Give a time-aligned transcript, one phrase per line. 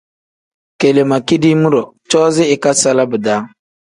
[0.79, 3.41] Kele ma kidiim-ro na coozi ikasala bidaa.